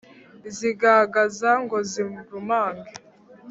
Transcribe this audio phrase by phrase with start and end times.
[0.55, 2.89] sigagaza ngo zirumange